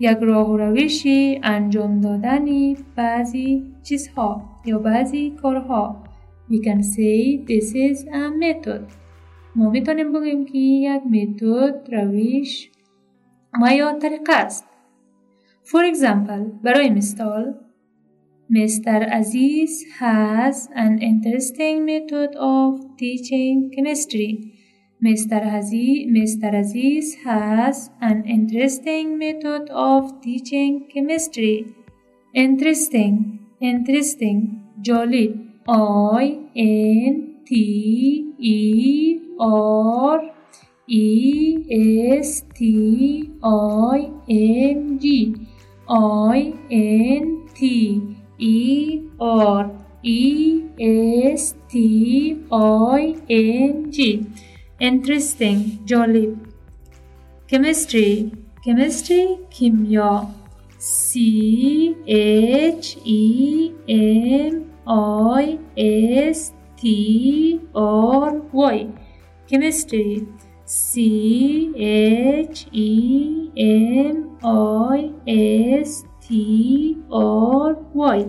[0.00, 6.04] یک راه و روشی انجام دادنی بعضی چیزها یا بعضی کارها
[6.50, 8.92] We can say this is a method
[9.56, 12.70] ما می‌تونیم بگیم که یک متد روش
[13.62, 14.64] و یا طریقه است
[15.64, 17.54] For example برای مثال
[18.52, 19.00] Mr.
[19.20, 24.59] Aziz has an interesting method of teaching chemistry.
[25.02, 25.40] Mr.
[25.58, 26.54] Aziz, Mr.
[26.60, 31.74] Aziz has an interesting method of teaching chemistry.
[32.34, 35.40] Interesting, interesting, jolly.
[35.66, 40.20] I N T E R
[40.86, 45.34] E S T I N G
[45.88, 49.70] I N T E R
[50.02, 54.26] E S T I N G
[54.80, 55.84] interesting.
[55.84, 56.36] Jolly.
[57.48, 58.32] Chemistry.
[58.64, 60.32] Chemistry kimya.
[60.78, 68.88] C H E M I S T R Y.
[69.46, 70.26] Chemistry.
[70.64, 78.26] C H E M I S T R Y.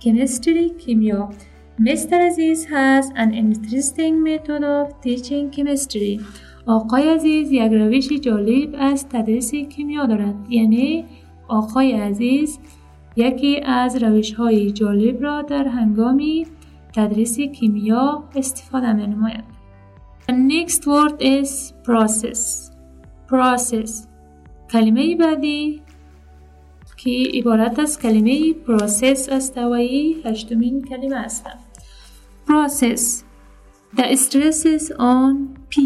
[0.00, 1.32] Chemistry Kimia
[1.80, 2.30] Mr.
[2.30, 6.20] Aziz has an interesting method of teaching chemistry.
[6.66, 11.04] آقای عزیز یک روش جالب از تدریس کیمیا دارد یعنی
[11.48, 12.58] آقای عزیز
[13.16, 16.46] یکی از روش های جالب را در هنگامی
[16.94, 19.44] تدریس کیمیا استفاده می نماید.
[20.28, 22.70] The next word is process.
[23.28, 23.90] Process.
[24.72, 25.82] کلمه بعدی
[26.96, 29.74] که عبارت از کلمه پروسس است و
[30.24, 31.46] هشتمین کلمه است
[32.45, 33.23] process
[33.97, 35.33] The stresses on
[35.69, 35.79] P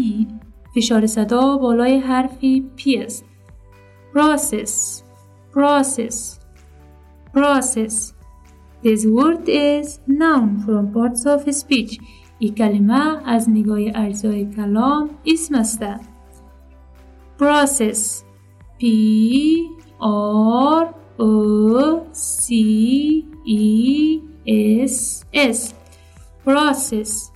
[0.74, 3.24] فشار صدا بالای حرفی P است
[4.14, 5.02] process
[5.52, 6.38] process
[7.36, 8.14] process
[8.82, 12.00] This word is noun from parts of speech
[12.38, 15.82] این کلمه از نگاه اجزای کلام اسم است
[17.38, 18.24] process
[18.80, 18.84] P
[20.00, 22.52] R O C
[23.46, 24.20] E
[24.86, 25.74] S S
[26.48, 27.30] process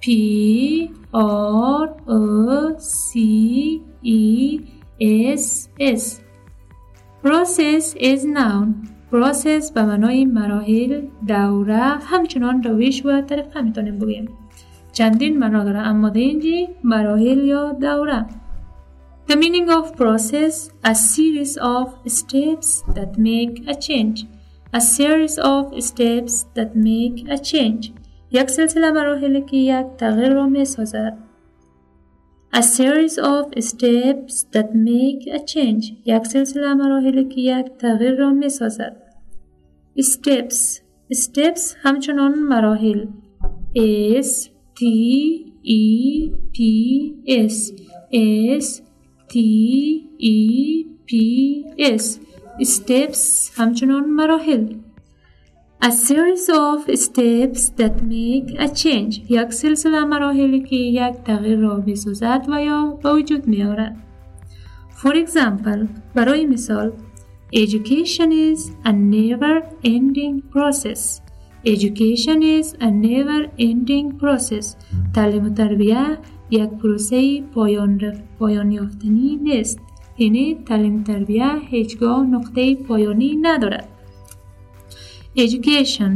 [0.00, 4.60] P R O C E
[5.00, 6.20] S S
[7.22, 14.28] process is noun process به معنای مراحل دوره همچنان روش و طریقه میتونیم بگیم
[14.92, 18.26] چندین معنا داره اما در اینجی مراحل یا دوره
[19.28, 24.24] The meaning of process a series of steps that make a change.
[24.72, 27.92] A series of steps that make a change.
[28.32, 31.18] یک سلسله مراحلی که یک تغییر را می سازد.
[32.54, 35.92] A series of steps that make a change.
[36.06, 38.96] یک سلسله مراحلی که یک تغییر را می سازد.
[40.00, 40.80] Steps
[41.14, 43.06] Steps همچنان مراحل
[44.22, 44.82] S T
[45.64, 46.58] E P
[47.26, 47.72] S
[48.60, 48.82] S
[49.32, 49.34] T
[50.20, 50.36] E
[51.08, 51.12] P
[51.78, 52.18] S
[52.62, 54.74] steps همچنان مراحل
[55.82, 61.76] A series of steps that make a change یک سلسله مراحلی که یک تغییر را
[61.76, 63.96] بسازد و یا به وجود می آورد.
[65.02, 66.92] For example برای مثال
[67.54, 71.20] Education is a never ending process
[71.64, 74.76] Education is a never ending process
[75.14, 76.18] تعلیم و تربیه
[76.50, 79.80] یک پروسه پایان, پایان یافتنی نیست
[80.18, 83.88] یعنی تعلیم تربیه هیچگاه نقطه پایانی ندارد
[85.36, 86.12] Education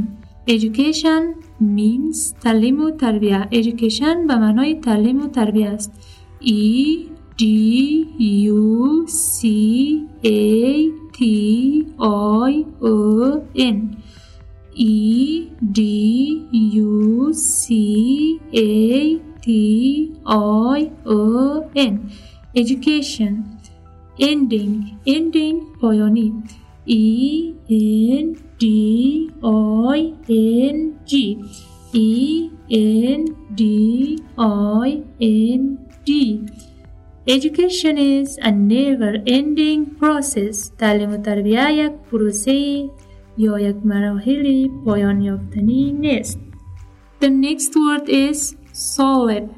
[0.46, 1.22] Education
[1.60, 5.92] means تعلیم و تربیه Education به معنای تعلیم و تربیه است
[6.42, 7.44] E D
[8.54, 9.40] U C
[10.24, 10.42] A
[11.16, 11.20] T
[11.98, 12.96] I O
[13.56, 13.78] N
[14.74, 15.48] E
[15.78, 15.80] D
[16.74, 18.70] U C A
[19.44, 19.48] T
[20.76, 21.20] I O
[21.74, 21.94] N
[22.54, 23.32] Education
[24.18, 24.74] Ending
[25.06, 26.32] Ending پایانی
[26.86, 27.02] E
[28.24, 29.30] N D
[29.94, 31.12] I N G
[31.92, 33.22] E N
[33.54, 35.62] D I N
[36.06, 36.10] D
[37.26, 42.84] Education is a never ending process تعلیم و تربیه یک پروسه
[43.38, 46.38] یا یک مراحل پایان یافتنی نیست
[47.20, 49.50] The next word is solid,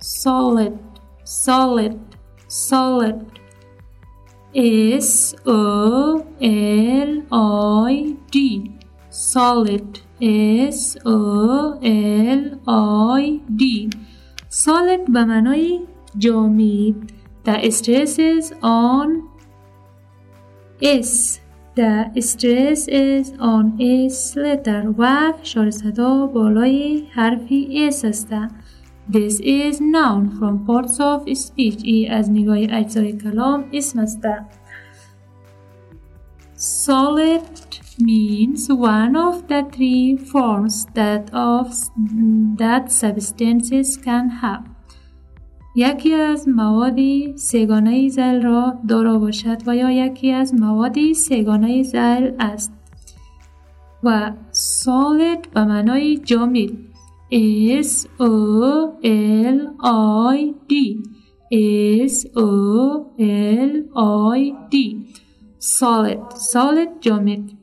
[0.00, 0.78] solid,
[1.24, 1.98] solid,
[2.48, 3.29] solid.
[4.54, 7.22] S O L
[7.90, 8.36] I D,
[9.10, 10.00] solid.
[10.20, 13.90] S O L I D,
[14.48, 15.80] solid به معنای
[16.18, 17.12] جامید
[17.44, 19.08] The stress is on
[20.82, 21.40] S
[21.76, 28.34] The stress is on S letter و فشار صدا بالای حرفی S است
[29.11, 34.21] This is noun from parts of speech ای از نگاه اجزای کلام اسم است
[36.55, 37.41] Solid
[37.99, 41.67] means one of the three forms that of
[42.61, 44.63] that substances can have
[45.75, 46.99] یکی از مواد
[47.35, 52.73] سگانه زل را دارا باشد و یا یکی از مواد سگانه زل است
[54.03, 56.90] و solid به معنای جامد
[57.31, 61.01] S O L I D.
[61.51, 65.15] S O L I D.
[65.59, 66.37] Solid.
[66.37, 67.57] Solid geometry.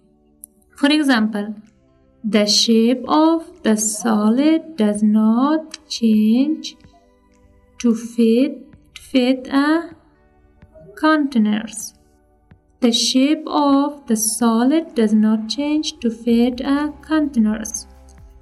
[0.76, 1.54] For example,
[2.24, 6.76] the shape of the solid does not change
[7.78, 8.62] to fit
[8.98, 9.94] fit a
[10.96, 11.94] containers.
[12.80, 17.87] The shape of the solid does not change to fit a containers.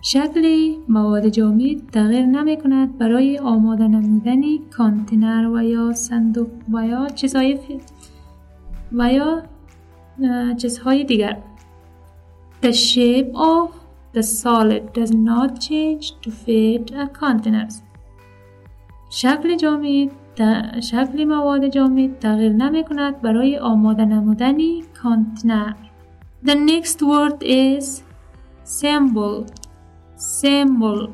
[0.07, 4.40] شکل مواد جامد تغییر نمی کند برای آماده نمودن
[4.70, 7.59] کانتینر و یا صندوق و یا چیزهای
[8.92, 9.42] و یا
[10.57, 11.42] چیزهای دیگر.
[12.62, 13.70] The shape of
[14.14, 17.74] the solid does not change to fit a containers.
[19.11, 20.11] شکل جامد
[20.80, 24.59] شکل مواد جامد تغییر نمی کند برای آماده نمودن
[25.02, 25.72] کانتنر
[26.44, 28.02] The next word is
[28.64, 29.66] symbol
[30.17, 31.09] symbol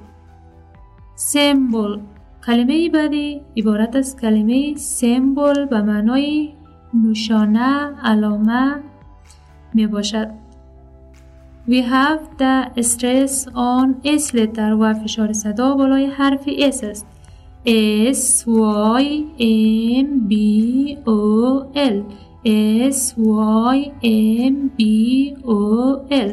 [1.17, 2.01] symbol
[2.47, 6.53] کلمه بعدی عبارت از کلمه سمبل به معنای
[6.95, 8.83] نشانه علامه
[9.75, 10.31] می باشد
[11.69, 14.73] We have the stress on S letter.
[14.81, 17.07] و فشار صدا بالای حرف S است.
[17.67, 18.45] S
[18.99, 19.05] Y
[20.03, 20.35] M B
[21.07, 21.21] O
[21.75, 22.03] L.
[22.93, 23.15] S
[23.77, 23.93] Y
[24.45, 24.83] M B
[25.45, 25.61] O
[26.11, 26.33] L.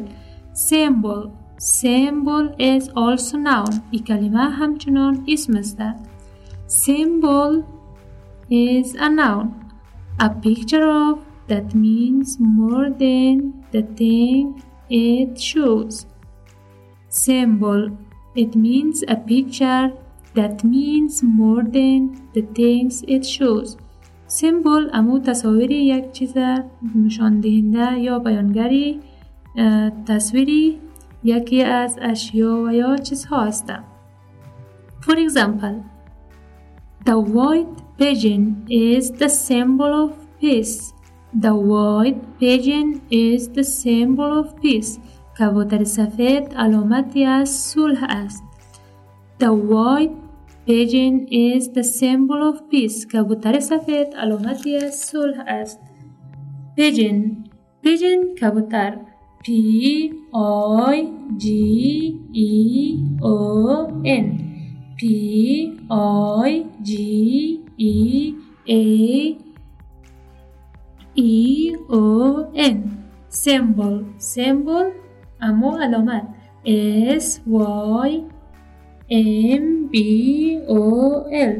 [0.53, 5.78] symbol symbol is also noun ای کلمه همچنان اسم است
[6.68, 7.62] symbol
[8.50, 9.46] is a noun
[10.20, 13.36] a picture of that means more than
[13.72, 16.06] the thing it shows
[17.08, 17.80] symbol
[18.42, 19.86] it means a picture
[20.38, 22.00] that means more than
[22.34, 23.76] the things it shows
[24.26, 26.34] سیمبل امو تصاویری یک چیز
[27.04, 29.00] نشان دهنده یا بیانگری
[30.06, 30.78] تصویری
[31.24, 33.84] یکی از اشیا و یا چیزها هستند.
[35.00, 35.76] For example,
[37.04, 40.92] the white pigeon is the symbol of peace.
[41.44, 45.00] The white pigeon is the symbol of peace.
[45.38, 48.44] کبوتر سفید علامتی از صلح است.
[49.38, 50.16] The white
[50.66, 53.06] pigeon is the symbol of peace.
[53.06, 55.80] کبوتر سفید علامتی از صلح است.
[56.78, 57.48] Pigeon
[57.84, 58.98] Pigeon کبوتر
[59.44, 60.12] P
[60.92, 60.96] I
[61.36, 61.46] G
[62.32, 62.50] E
[63.22, 63.36] O
[64.04, 64.26] N
[64.98, 68.34] P I G E
[68.68, 68.84] A
[71.14, 72.04] E O
[72.54, 72.76] N
[73.28, 74.86] symbol symbol
[75.42, 76.24] اما علامت
[76.66, 78.10] S Y
[79.10, 79.96] M B
[80.68, 80.82] O
[81.30, 81.56] L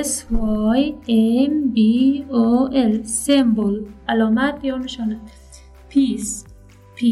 [0.00, 0.80] S Y
[1.46, 1.78] M B
[2.30, 3.74] O L symbol
[4.08, 5.20] علامت یا نشانه
[5.90, 6.50] peace
[6.96, 7.06] P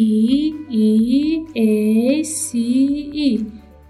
[0.70, 2.58] E A C
[3.28, 3.30] E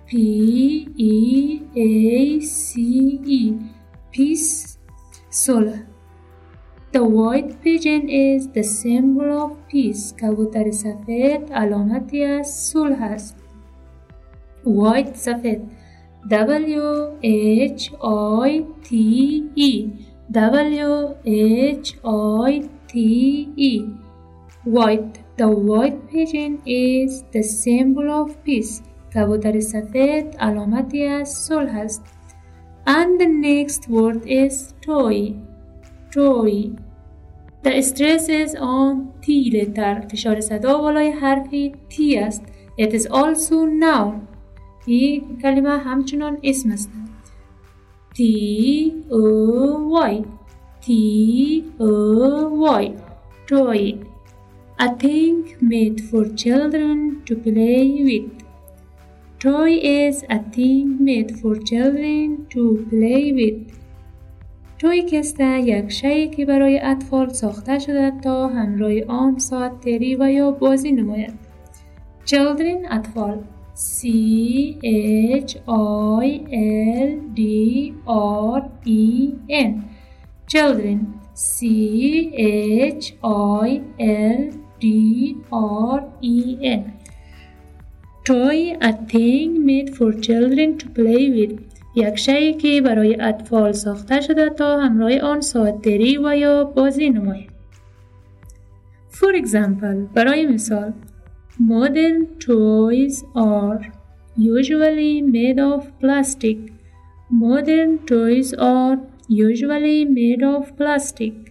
[0.07, 2.81] P E A C
[3.27, 3.41] E
[4.13, 4.79] peace
[5.31, 5.79] صلح
[6.93, 13.37] The white pigeon is the symbol of peace کبوتر سفید علامتی از صلح است
[14.65, 15.61] white سفید
[16.31, 17.93] W H
[18.47, 18.91] I T
[19.57, 19.73] E
[20.33, 22.93] W H I T
[23.57, 23.73] E
[24.65, 28.83] white the white pigeon is the symbol of peace
[29.15, 32.03] کبوتر سفید علامتی از صلح است
[32.87, 35.35] and the next word is toy
[36.15, 36.71] toy
[37.63, 42.43] the stress is on T letter فشار صدا بالای حرفی T است
[42.81, 44.15] it is also noun
[44.87, 46.91] این کلمه همچنان اسم است
[48.15, 48.21] T
[49.11, 49.23] O
[50.11, 50.25] Y
[50.85, 50.89] T
[51.79, 51.91] O
[52.81, 52.85] Y
[53.47, 54.02] toy
[54.79, 58.29] a thing made for children to play with
[59.45, 63.79] toy is a thing made for children to play with
[64.79, 70.33] توی کسته یک شیعی که برای اطفال ساخته شده تا همراه آن ساعت تری و
[70.33, 71.33] یا بازی نماید.
[72.27, 73.39] Children اطفال
[73.79, 74.09] C
[74.83, 75.57] H
[76.25, 76.29] I
[77.07, 77.41] L D
[78.55, 79.75] R E N
[80.53, 80.99] children
[81.35, 81.59] C
[83.01, 83.15] H
[83.65, 84.41] I L
[84.83, 86.93] D R E N
[88.25, 91.61] Toy a thing made for children to play with
[91.95, 97.51] یک شیعی که برای اطفال ساخته شده تا همراه آن ساعتدری و یا بازی نماید.
[99.11, 100.93] For example, برای مثال
[101.61, 103.81] Modern toys are
[104.37, 106.59] usually made of plastic.
[107.29, 111.42] Modern toys are usually made of plastic.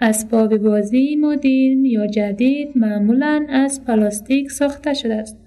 [0.00, 5.38] اسباب بازی مدرن یا جدید معمولا از پلاستیک ساخته شده است.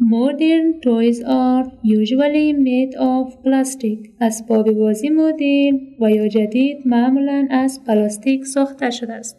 [0.00, 4.10] Modern toys are usually made of plastic.
[4.20, 9.36] اسباب بازی مدرن و یا جدید معمولا از پلاستیک ساخته شده است.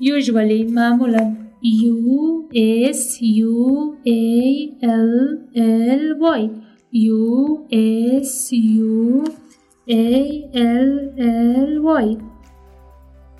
[0.00, 2.48] usually معمولا U
[2.90, 4.22] S U A
[4.82, 5.12] L
[5.54, 6.42] L Y
[6.92, 9.41] U S U
[9.88, 12.18] A L L Y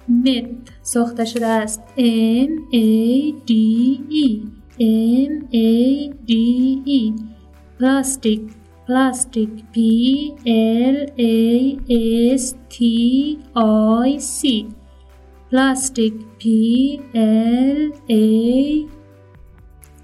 [0.09, 3.53] مت ساخته شده است M A D
[4.11, 4.43] E
[4.81, 6.33] M A D
[6.87, 7.13] E
[7.79, 8.41] plastic
[8.87, 9.77] plastic P
[10.91, 11.77] L A
[12.35, 12.77] S T
[14.05, 14.67] I C
[15.51, 16.45] plastic P
[17.15, 18.23] L A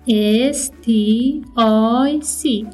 [0.09, 2.67] S T I C.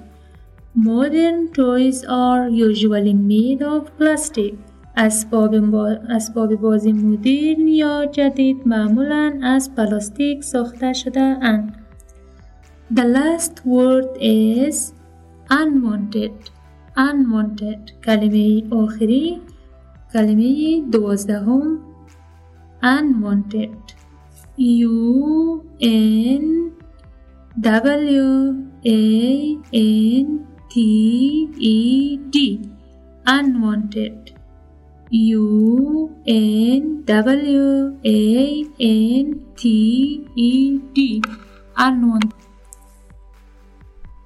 [0.76, 4.53] Modern toys are usually made of plastic.
[4.97, 5.76] اسباب,
[6.09, 11.76] اسباب بازی مدرن یا جدید معمولا از پلاستیک ساخته شده اند.
[12.93, 14.93] The last word is
[15.49, 16.49] unwanted.
[16.97, 19.41] Unwanted کلمه آخری
[20.13, 21.80] کلمه دوازدهم
[22.84, 23.93] unwanted
[24.57, 26.72] U N
[27.61, 28.30] W
[28.86, 29.01] A
[29.74, 30.28] N
[30.75, 30.81] T
[31.57, 32.61] E D
[33.25, 34.33] unwanted.
[35.09, 41.22] U N W A N T E D
[41.77, 42.33] unwanted.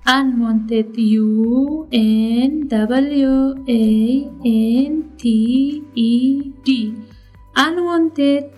[0.06, 6.94] Unwanted U N W A N T E D
[7.56, 8.50] unwanted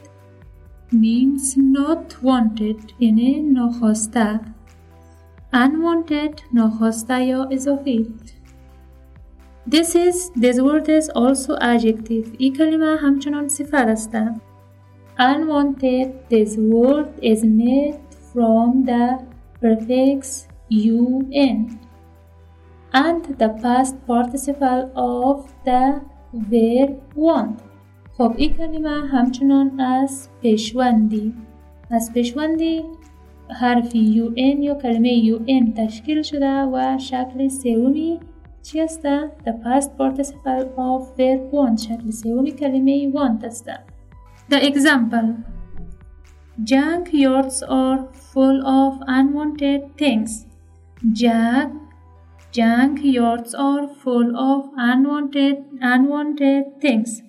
[0.92, 4.54] means not wanted in a nohosta
[5.53, 8.07] unwanted ناخواسته یا اضافی
[9.67, 14.15] This is this word is also adjective این کلمه همچنان صفت است
[15.19, 17.99] Unwanted this word is made
[18.33, 19.05] from the
[19.61, 21.79] prefix un
[22.93, 26.01] and the past participle of the
[26.51, 27.61] verb want
[28.17, 31.33] خب این کلمه همچنان از پیشوندی
[31.89, 32.83] از پیشوندی
[33.52, 38.20] حرف یو این یا کلمه یو این تشکیل شده و شکل سومی
[38.62, 39.02] چی است؟
[39.44, 43.70] The past participle of verb want شکل سومی کلمه want است
[44.50, 45.28] The example
[46.70, 48.00] Junkyards are
[48.32, 50.46] full of unwanted things.
[51.12, 51.72] Junk
[52.52, 57.22] Junkyards are full of unwanted unwanted things.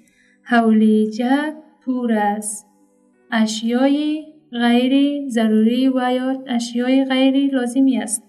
[0.43, 1.53] حولیجک
[1.85, 2.67] پور است
[3.31, 8.23] اشیای غیر ضروری و یا اشیای غیر لازمی است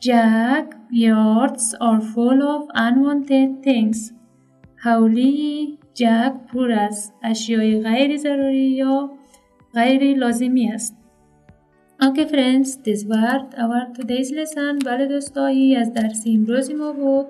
[0.00, 4.12] Jack yards are full of unwanted things
[4.76, 9.10] حولی جک پر است اشیای غیر ضروری یا
[9.74, 10.96] غیر لازمی است
[12.02, 14.78] Okay friends, this was our today's lesson.
[14.86, 17.26] بله دوستایی از درس امروزی ما بود.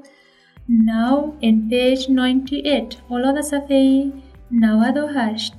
[0.69, 4.13] Now in page 98 حالا صفحه
[4.51, 5.53] 98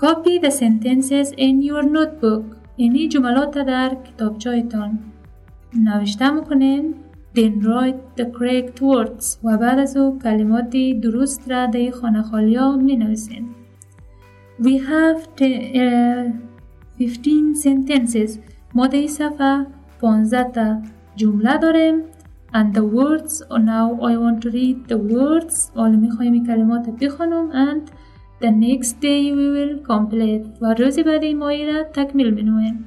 [0.00, 2.44] Copy the sentences in your notebook.
[2.76, 4.98] یعنی جملات در کتابچایتان
[5.74, 6.94] نوشته می‌کنین
[7.34, 9.38] then write the correct words.
[9.44, 13.48] و بعد از او کلمات درست را در خانه خالی ها می نویسین
[14.60, 16.32] We have 15
[17.64, 18.38] sentences
[18.74, 19.66] ما در صفحه
[20.00, 20.82] 15 تا
[21.16, 22.02] جمله داریم
[22.54, 25.76] and the words now I want to read the words.
[25.76, 27.90] حالا می‌خوایم کلمات بخونم and
[28.43, 32.85] the next day we will complete و روز بعدی ما را تکمیل منویم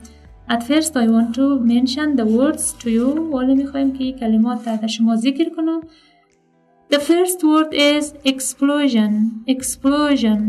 [0.48, 4.86] At first I want to mention the words to you حالا میخوایم که کلمات تحت
[4.86, 5.80] شما ذکر کنم
[6.92, 9.12] The first word is explosion
[9.48, 10.40] explosion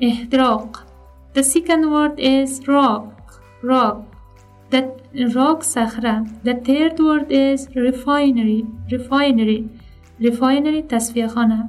[0.00, 0.86] احتراق
[1.34, 3.18] The second word is rock
[3.62, 3.96] rock
[4.70, 4.82] the
[5.34, 9.62] rock صخره the third word is refinery refinery
[10.20, 11.66] refinery تصفیه خانه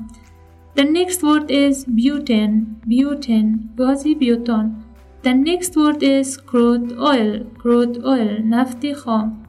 [0.75, 4.67] the next word is butane butane گازی بیوتان
[5.21, 7.43] The next word is crude oil.
[7.61, 8.39] Crude oil.
[8.43, 9.45] نفت خام.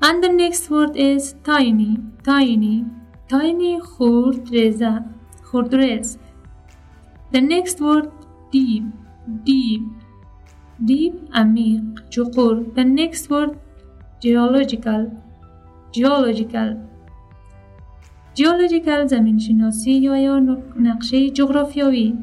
[0.00, 1.98] And the next word is tiny.
[2.24, 2.84] Tiny.
[3.28, 5.04] Tiny خردرزه.
[5.42, 6.16] خردرز.
[7.32, 8.08] The next word
[8.52, 8.84] deep.
[9.44, 9.84] Deep.
[10.86, 11.82] Deep عمیق.
[12.10, 12.64] چقور.
[12.74, 13.58] The next word
[14.22, 15.10] geological.
[15.92, 16.89] Geological.
[18.38, 20.38] Geological زمین شناسی یا یا
[20.80, 22.18] نقشه جغرافیایی.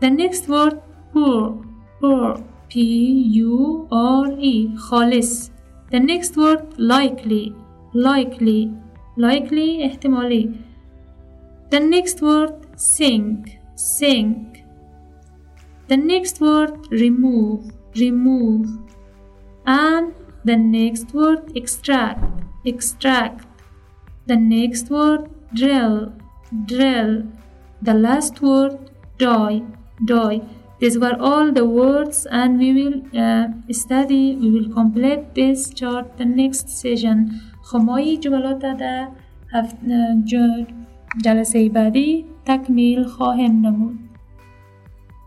[0.00, 0.76] The next word
[1.12, 1.64] poor,
[2.00, 2.74] poor, P
[3.44, 5.50] U R E, خالص.
[5.90, 7.44] The next word likely,
[7.94, 8.60] likely,
[9.16, 10.44] likely احتمالی.
[11.70, 14.64] The next word sink, sink.
[15.88, 17.60] The next word remove,
[18.04, 18.66] remove.
[19.66, 20.06] And
[20.48, 22.24] the next word extract,
[22.64, 23.45] extract.
[24.26, 26.12] The next word drill,
[26.66, 27.24] drill.
[27.82, 29.62] The last word die,
[30.06, 30.42] die.
[30.78, 36.16] These were all the words and we will uh, study, we will complete this chart
[36.18, 37.40] the next session.
[37.62, 39.08] خمایی جملات در
[41.24, 44.05] جلسه بعدی تکمیل خواهم نمود.